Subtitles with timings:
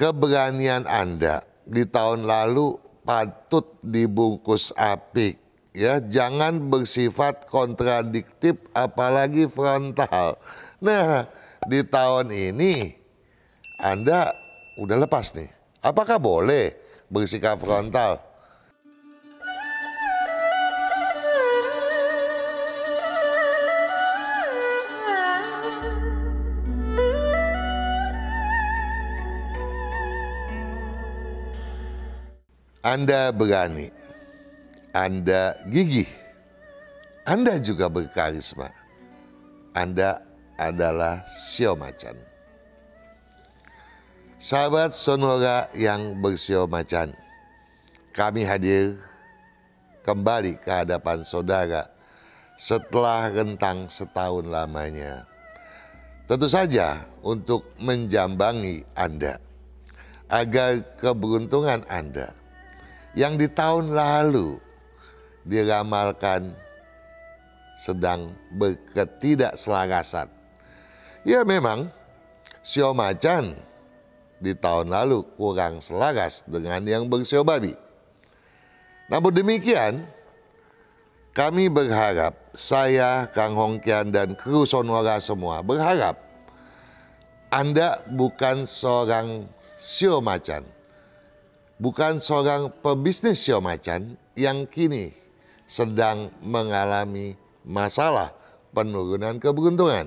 [0.00, 5.36] keberanian Anda di tahun lalu patut dibungkus apik
[5.76, 6.00] ya.
[6.00, 10.40] Jangan bersifat kontradiktif apalagi frontal.
[10.80, 11.28] Nah
[11.68, 12.96] di tahun ini
[13.84, 14.32] Anda
[14.80, 15.52] udah lepas nih.
[15.84, 16.72] Apakah boleh
[17.12, 18.29] bersikap frontal
[32.90, 33.86] Anda berani,
[34.90, 36.10] Anda gigih,
[37.22, 38.66] Anda juga berkarisma.
[39.78, 40.18] Anda
[40.58, 42.18] adalah sio macan.
[44.42, 47.14] Sahabat Sonora yang bersio macan,
[48.10, 48.98] kami hadir
[50.02, 51.86] kembali ke hadapan saudara
[52.58, 55.30] setelah rentang setahun lamanya.
[56.26, 59.38] Tentu saja untuk menjambangi Anda
[60.26, 62.40] agar keberuntungan Anda
[63.18, 64.58] yang di tahun lalu
[65.46, 66.54] diramalkan
[67.80, 70.28] sedang berketidakselarasan.
[71.24, 71.88] Ya memang
[72.60, 73.56] sio macan
[74.40, 77.76] di tahun lalu kurang selaras dengan yang bersio babi.
[79.10, 80.06] Namun demikian,
[81.34, 86.18] kami berharap, saya, Kang Hongkian dan kru Sonora semua berharap
[87.50, 90.62] Anda bukan seorang sio macan,
[91.80, 95.16] bukan seorang pebisnis sio macan yang kini
[95.64, 98.30] sedang mengalami masalah
[98.76, 100.06] penurunan keberuntungan.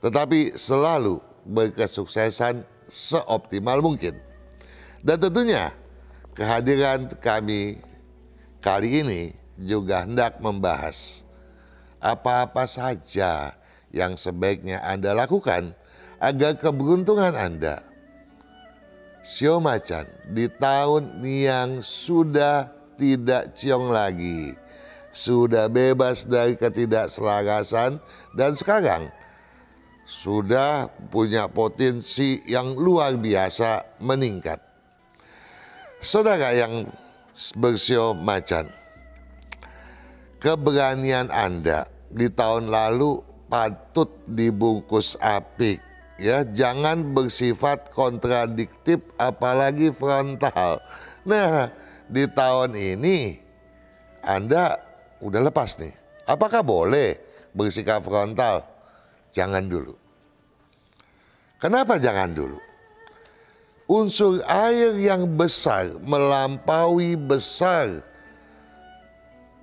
[0.00, 4.16] Tetapi selalu berkesuksesan seoptimal mungkin.
[5.04, 5.70] Dan tentunya
[6.32, 7.78] kehadiran kami
[8.64, 9.22] kali ini
[9.60, 11.22] juga hendak membahas
[11.98, 13.58] apa-apa saja
[13.90, 15.74] yang sebaiknya Anda lakukan
[16.22, 17.87] agar keberuntungan Anda
[19.28, 22.64] Sio macan di tahun yang sudah
[22.96, 24.56] tidak ciong lagi,
[25.12, 28.00] sudah bebas dari ketidakselarasan
[28.32, 29.12] dan sekarang
[30.08, 34.64] sudah punya potensi yang luar biasa meningkat.
[36.00, 36.88] Saudara yang
[37.52, 38.72] bersio macan,
[40.40, 43.20] keberanian Anda di tahun lalu
[43.52, 45.84] patut dibungkus apik
[46.18, 50.82] ya jangan bersifat kontradiktif apalagi frontal.
[51.22, 51.70] Nah,
[52.10, 53.38] di tahun ini
[54.26, 54.76] Anda
[55.22, 55.94] udah lepas nih.
[56.28, 57.16] Apakah boleh
[57.54, 58.66] bersikap frontal?
[59.32, 59.94] Jangan dulu.
[61.62, 62.60] Kenapa jangan dulu?
[63.88, 68.04] Unsur air yang besar melampaui besar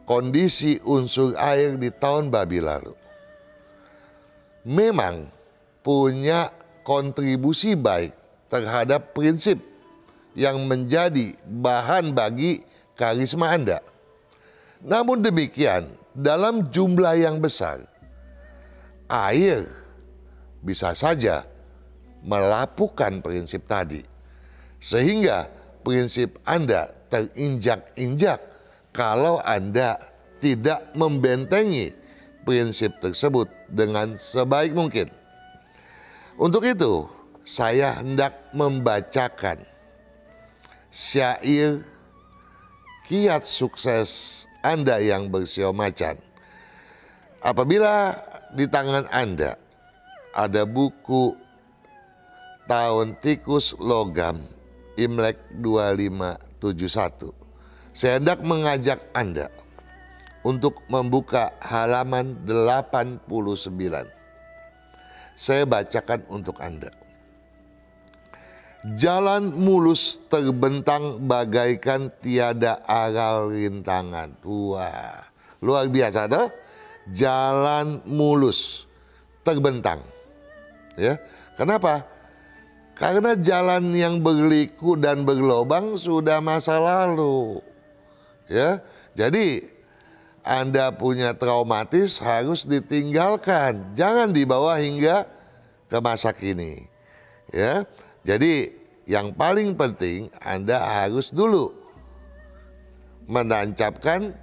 [0.10, 2.94] kondisi unsur air di tahun babi lalu.
[4.66, 5.30] Memang
[5.86, 6.50] punya
[6.82, 8.10] kontribusi baik
[8.50, 9.62] terhadap prinsip
[10.34, 12.66] yang menjadi bahan bagi
[12.98, 13.86] karisma Anda.
[14.82, 15.86] Namun demikian,
[16.18, 17.86] dalam jumlah yang besar,
[19.06, 19.70] air
[20.66, 21.46] bisa saja
[22.26, 24.02] melapukan prinsip tadi,
[24.82, 25.46] sehingga
[25.86, 28.42] prinsip Anda terinjak-injak
[28.90, 30.02] kalau Anda
[30.42, 31.94] tidak membentengi
[32.42, 35.25] prinsip tersebut dengan sebaik mungkin.
[36.36, 37.08] Untuk itu,
[37.48, 39.64] saya hendak membacakan
[40.92, 41.80] syair
[43.08, 46.20] kiat sukses Anda yang bersio macan.
[47.40, 48.20] Apabila
[48.52, 49.56] di tangan Anda
[50.36, 51.40] ada buku
[52.68, 54.44] tahun tikus logam
[55.00, 57.32] Imlek 2571,
[57.96, 59.48] saya hendak mengajak Anda
[60.44, 64.15] untuk membuka halaman 89
[65.36, 66.90] saya bacakan untuk Anda.
[68.96, 74.38] Jalan mulus terbentang bagaikan tiada aral rintangan.
[74.46, 75.26] Wah,
[75.60, 76.48] luar biasa tuh.
[77.12, 78.86] Jalan mulus
[79.42, 80.06] terbentang.
[80.98, 81.18] Ya.
[81.58, 82.06] Kenapa?
[82.96, 87.60] Karena jalan yang berliku dan berlobang sudah masa lalu.
[88.48, 88.86] Ya.
[89.18, 89.75] Jadi
[90.46, 95.26] anda punya traumatis harus ditinggalkan, jangan dibawa hingga
[95.90, 96.86] ke masa kini.
[97.50, 97.82] Ya.
[98.22, 98.70] Jadi
[99.10, 101.74] yang paling penting Anda harus dulu
[103.26, 104.38] menancapkan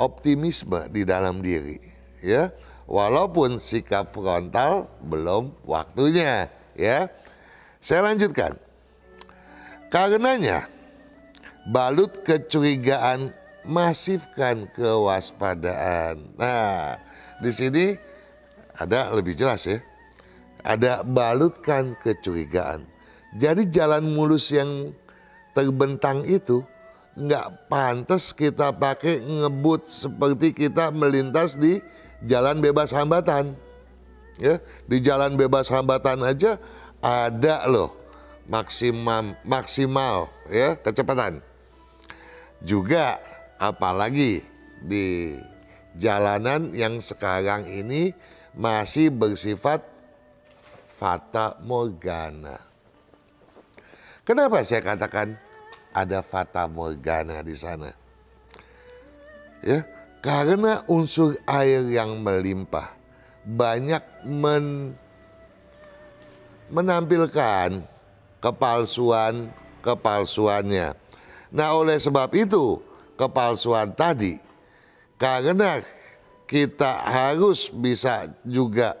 [0.00, 1.76] optimisme di dalam diri,
[2.24, 2.48] ya.
[2.88, 7.12] Walaupun sikap frontal belum waktunya, ya.
[7.84, 8.56] Saya lanjutkan.
[9.92, 10.68] Karenanya
[11.68, 13.32] balut kecurigaan
[13.68, 16.32] masifkan kewaspadaan.
[16.40, 16.96] Nah,
[17.44, 17.84] di sini
[18.80, 19.78] ada lebih jelas ya.
[20.64, 22.82] Ada balutkan kecurigaan.
[23.36, 24.90] Jadi jalan mulus yang
[25.52, 26.64] terbentang itu
[27.18, 31.78] nggak pantas kita pakai ngebut seperti kita melintas di
[32.24, 33.52] jalan bebas hambatan.
[34.38, 36.62] Ya, di jalan bebas hambatan aja
[37.02, 37.90] ada loh
[38.46, 41.42] maksimal maksimal ya kecepatan.
[42.62, 43.18] Juga
[43.58, 44.42] apalagi
[44.82, 45.34] di
[45.98, 48.14] jalanan yang sekarang ini
[48.54, 49.82] masih bersifat
[50.98, 52.58] fata morgana.
[54.22, 55.38] Kenapa saya katakan
[55.94, 57.90] ada fata morgana di sana?
[59.62, 59.82] Ya,
[60.22, 62.94] karena unsur air yang melimpah
[63.42, 64.94] banyak men,
[66.70, 67.82] menampilkan
[68.38, 69.50] kepalsuan
[69.82, 70.94] kepalsuannya.
[71.48, 72.82] Nah, oleh sebab itu,
[73.18, 74.38] kepalsuan tadi
[75.18, 75.82] karena
[76.48, 78.96] kita harus bisa juga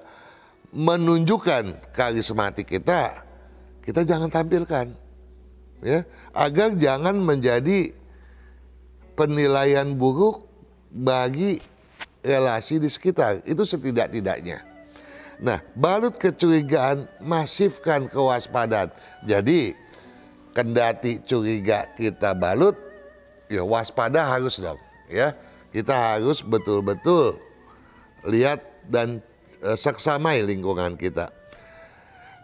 [0.74, 3.24] menunjukkan karismatik kita,
[3.80, 4.92] kita jangan tampilkan.
[5.78, 6.02] Ya,
[6.34, 7.94] agar jangan menjadi
[9.14, 10.44] penilaian buruk
[10.90, 11.62] bagi
[12.20, 13.46] relasi di sekitar.
[13.46, 14.58] Itu setidak-tidaknya.
[15.38, 18.90] Nah, balut kecurigaan, masifkan kewaspadaan.
[19.22, 19.70] Jadi,
[20.50, 22.74] kendati curiga kita balut,
[23.48, 24.78] ya waspada harus dong.
[25.08, 25.32] Ya,
[25.72, 27.40] kita harus betul-betul
[28.28, 29.24] lihat dan
[29.60, 31.32] e, saksamai lingkungan kita.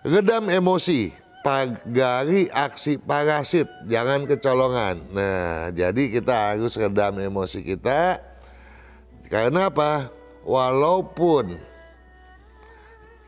[0.05, 1.13] Redam emosi,
[1.45, 5.01] pagari aksi parasit, jangan kecolongan.
[5.13, 8.21] Nah, jadi kita harus redam emosi kita.
[9.29, 10.13] Karena apa?
[10.45, 11.57] Walaupun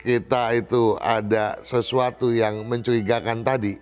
[0.01, 3.81] kita itu ada sesuatu yang mencurigakan tadi,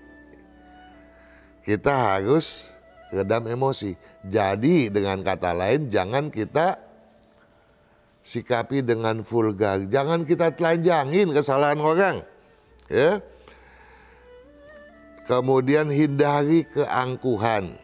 [1.68, 2.75] kita harus
[3.16, 3.96] redam emosi.
[4.28, 6.76] Jadi dengan kata lain jangan kita
[8.26, 9.86] sikapi dengan vulgar.
[9.88, 12.16] Jangan kita telanjangin kesalahan orang.
[12.90, 13.22] Ya.
[15.26, 17.78] Kemudian hindari keangkuhan,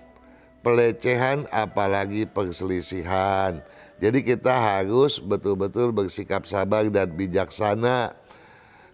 [0.61, 3.61] pelecehan apalagi perselisihan.
[4.01, 8.13] Jadi kita harus betul-betul bersikap sabar dan bijaksana.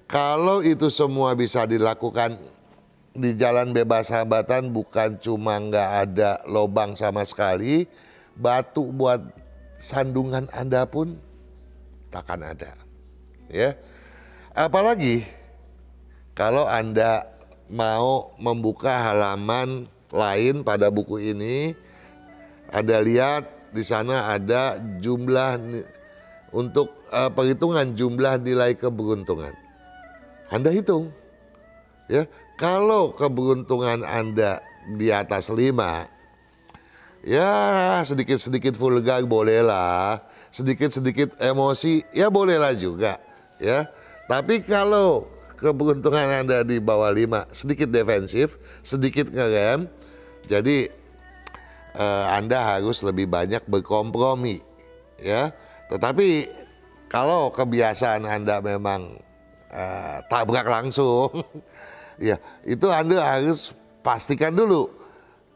[0.08, 2.40] Kalau itu semua bisa dilakukan
[3.18, 7.90] di jalan bebas hambatan bukan cuma nggak ada lobang sama sekali,
[8.38, 9.20] batu buat
[9.82, 11.18] sandungan Anda pun
[12.14, 12.78] takkan ada.
[13.50, 13.74] Ya.
[14.54, 15.26] Apalagi
[16.38, 17.26] kalau Anda
[17.66, 21.74] mau membuka halaman lain pada buku ini,
[22.70, 25.58] Anda lihat di sana ada jumlah
[26.54, 29.52] untuk uh, perhitungan jumlah nilai keberuntungan.
[30.54, 31.12] Anda hitung.
[32.08, 32.24] Ya,
[32.58, 34.60] kalau keberuntungan Anda
[34.98, 36.10] di atas lima,
[37.22, 43.22] ya sedikit-sedikit vulgar bolehlah, sedikit-sedikit emosi ya bolehlah juga,
[43.62, 43.86] ya.
[44.26, 45.30] Tapi kalau
[45.62, 49.86] keberuntungan Anda di bawah lima, sedikit defensif, sedikit ngerem,
[50.50, 50.90] jadi
[51.94, 54.66] eh, Anda harus lebih banyak berkompromi,
[55.22, 55.54] ya.
[55.94, 56.50] Tetapi
[57.08, 59.14] kalau kebiasaan Anda memang
[59.70, 61.32] eh, tabrak langsung
[62.18, 64.90] Ya, itu Anda harus pastikan dulu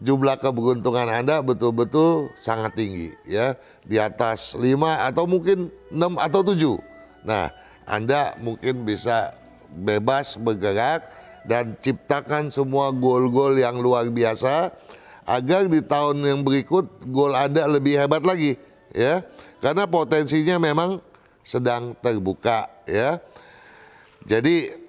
[0.02, 3.54] jumlah keberuntungan Anda betul-betul sangat tinggi ya,
[3.86, 6.82] di atas 5 atau mungkin 6 atau 7.
[7.26, 7.54] Nah,
[7.86, 9.34] Anda mungkin bisa
[9.72, 11.06] bebas bergerak
[11.46, 14.74] dan ciptakan semua gol-gol yang luar biasa
[15.26, 18.58] agar di tahun yang berikut gol Anda lebih hebat lagi
[18.94, 19.22] ya.
[19.62, 20.98] Karena potensinya memang
[21.46, 23.22] sedang terbuka ya.
[24.26, 24.81] Jadi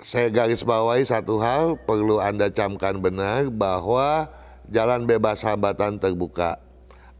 [0.00, 4.32] saya garis bawahi satu hal perlu Anda camkan benar bahwa
[4.72, 6.56] jalan bebas hambatan terbuka.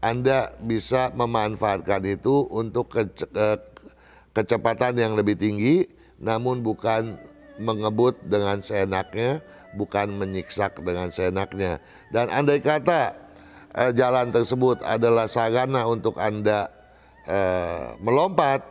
[0.01, 3.29] Anda bisa memanfaatkan itu untuk kece
[4.33, 5.85] kecepatan yang lebih tinggi
[6.17, 7.17] namun bukan
[7.61, 9.45] mengebut dengan seenaknya,
[9.77, 11.77] bukan menyiksak dengan seenaknya.
[12.09, 13.13] Dan andai kata
[13.77, 16.65] eh, jalan tersebut adalah sarana untuk Anda
[17.29, 18.65] eh, melompat,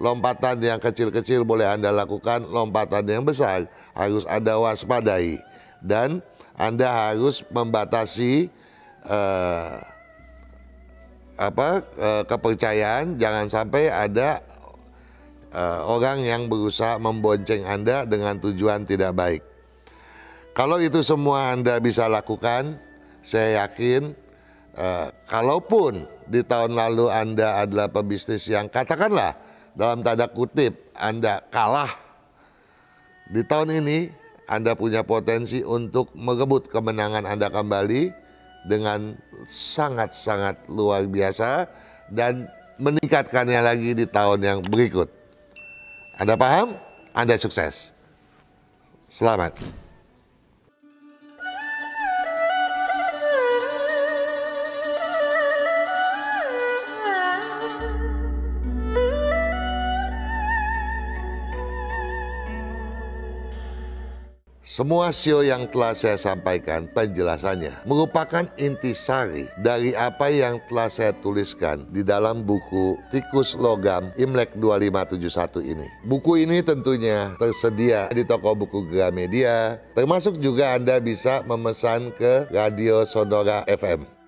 [0.00, 5.36] Lompatan yang kecil-kecil boleh Anda lakukan, lompatan yang besar harus Anda waspadai.
[5.84, 6.24] Dan
[6.56, 8.48] Anda harus membatasi
[9.04, 9.76] uh,
[11.36, 14.40] apa uh, kepercayaan, jangan sampai ada
[15.52, 19.42] uh, orang yang berusaha membonceng Anda dengan tujuan tidak baik.
[20.56, 22.76] Kalau itu semua Anda bisa lakukan,
[23.20, 24.16] saya yakin
[24.80, 29.36] uh, kalaupun di tahun lalu Anda adalah pebisnis yang katakanlah
[29.74, 31.90] dalam tanda kutip Anda kalah
[33.30, 34.10] di tahun ini
[34.50, 38.10] Anda punya potensi untuk merebut kemenangan Anda kembali
[38.66, 39.16] dengan
[39.48, 41.70] sangat-sangat luar biasa
[42.12, 42.50] dan
[42.80, 45.08] meningkatkannya lagi di tahun yang berikut.
[46.20, 46.76] Anda paham?
[47.16, 47.92] Anda sukses.
[49.08, 49.56] Selamat.
[64.70, 71.90] Semua sio yang telah saya sampaikan penjelasannya merupakan intisari dari apa yang telah saya tuliskan
[71.90, 75.90] di dalam buku Tikus Logam Imlek 2571 ini.
[76.06, 83.02] Buku ini tentunya tersedia di toko buku Gramedia, termasuk juga Anda bisa memesan ke Radio
[83.02, 84.19] Sonora FM.